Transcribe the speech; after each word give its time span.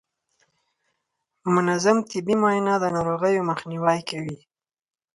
منظم 1.55 1.97
طبي 2.09 2.33
معاینه 2.41 2.75
د 2.79 2.85
ناروغیو 2.95 3.47
مخنیوی 3.51 3.99
کوي. 4.09 4.37